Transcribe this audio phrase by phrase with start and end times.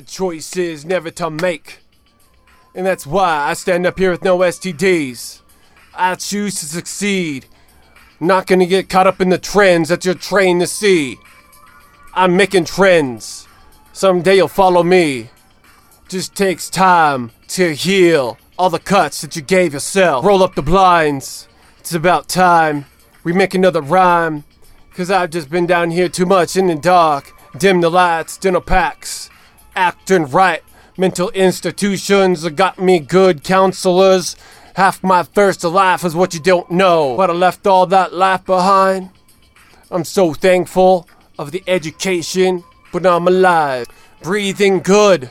[0.00, 1.80] choices never to make.
[2.74, 5.40] And that's why I stand up here with no STDs.
[5.94, 7.46] I choose to succeed.
[8.20, 11.18] Not gonna get caught up in the trends that you're trained to see.
[12.14, 13.48] I'm making trends.
[13.92, 15.30] Someday you'll follow me.
[16.08, 20.24] Just takes time to heal all the cuts that you gave yourself.
[20.24, 21.48] Roll up the blinds.
[21.78, 22.84] It's about time
[23.24, 24.44] we make another rhyme.
[24.94, 27.32] Cause I've just been down here too much in the dark.
[27.56, 29.29] Dim the lights, dinner packs.
[29.76, 30.62] Acting right.
[30.96, 34.36] Mental institutions got me good counselors.
[34.74, 37.16] Half my thirst to life is what you don't know.
[37.16, 39.10] But I left all that life behind.
[39.90, 43.86] I'm so thankful of the education, but I'm alive.
[44.22, 45.30] Breathing good.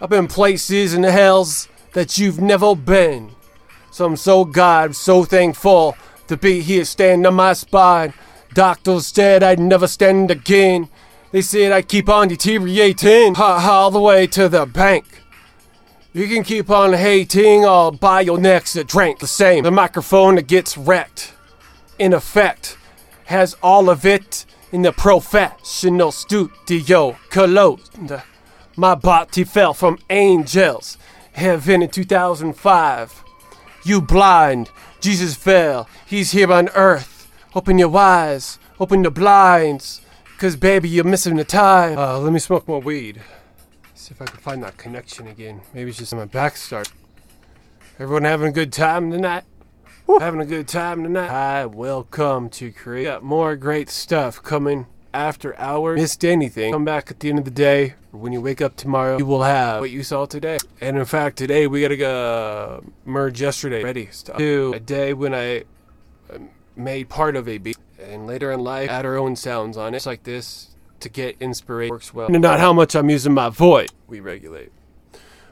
[0.00, 3.30] I've been places the hells that you've never been.
[3.90, 5.96] So I'm so God, so thankful
[6.28, 8.14] to be here standing on my spine.
[8.54, 10.88] Doctors said I'd never stand again.
[11.32, 15.06] They said I'd keep on deteriorating, all the way to the bank.
[16.12, 19.18] You can keep on hating, I'll buy your next drink.
[19.18, 21.32] The same, the microphone that gets wrecked.
[21.98, 22.76] In effect,
[23.24, 28.12] has all of it in the professional studio closed.
[28.76, 30.98] My body fell from angels,
[31.32, 33.24] heaven in 2005.
[33.86, 34.68] You blind,
[35.00, 37.30] Jesus fell, he's here on earth.
[37.54, 40.02] Open your eyes, open the blinds,
[40.42, 41.96] cause baby, you're missing the time.
[41.96, 43.22] Uh, let me smoke more weed.
[43.94, 45.60] See if I can find that connection again.
[45.72, 46.90] Maybe it's just my back start.
[48.00, 49.44] Everyone having a good time tonight?
[50.18, 51.28] Having a good time tonight?
[51.28, 56.00] Hi, welcome to create Got more great stuff coming after hours.
[56.00, 56.72] Missed anything?
[56.72, 59.26] Come back at the end of the day, or when you wake up tomorrow, you
[59.26, 60.58] will have what you saw today.
[60.80, 63.84] And in fact, today we gotta go merge yesterday.
[63.84, 65.60] Ready stuff to a day when I
[66.28, 66.38] uh,
[66.74, 69.98] made part of a beat, and later in life add our own sounds on it,
[69.98, 71.92] It's like this to get inspiration.
[71.92, 72.28] Works well.
[72.28, 73.88] And not how much I'm using my voice.
[74.06, 74.72] We regulate.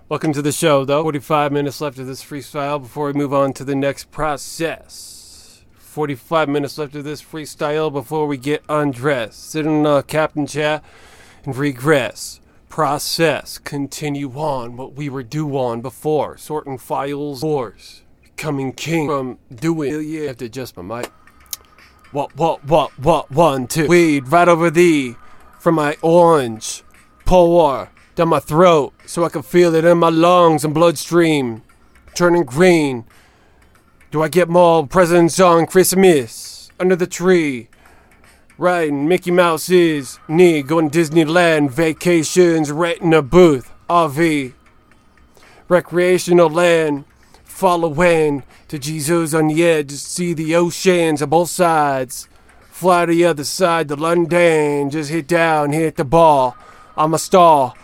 [0.08, 1.02] Welcome to the show, though.
[1.02, 5.64] 45 minutes left of this freestyle before we move on to the next process.
[5.74, 9.50] 45 minutes left of this freestyle before we get undressed.
[9.50, 10.82] Sit in the captain chair
[11.44, 12.40] and regress.
[12.68, 13.58] Process.
[13.58, 16.36] Continue on what we were due on before.
[16.38, 17.42] Sorting files.
[17.42, 18.02] Wars.
[18.22, 19.92] Becoming king from doing.
[19.92, 21.10] Yeah, I have to adjust my mic.
[22.12, 23.86] What, what, what, what, one, two.
[23.86, 25.14] Weed right over thee
[25.60, 26.82] from my orange.
[27.24, 31.62] Pour down my throat so I can feel it in my lungs and bloodstream.
[32.14, 33.04] Turning green.
[34.10, 36.72] Do I get more presents on Christmas?
[36.80, 37.68] Under the tree.
[38.58, 40.62] Riding Mickey Mouse's knee.
[40.62, 43.70] Going Disneyland vacations in a booth.
[43.88, 44.52] RV.
[45.68, 47.04] Recreational land.
[47.60, 49.90] Following to Jesus on the edge.
[49.90, 52.26] See the oceans on both sides.
[52.70, 54.88] Fly to the other side to London.
[54.88, 56.56] Just hit down, hit the ball.
[56.96, 57.74] I'm a star.